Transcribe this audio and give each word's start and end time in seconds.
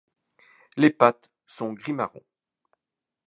Les 0.77 0.89
pattes 0.89 1.31
sont 1.45 1.73
gris-marron. 1.73 2.23